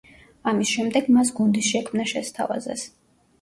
[0.51, 2.89] ამის შემდეგ მას გუნდის შექმნა შესთავაზეს.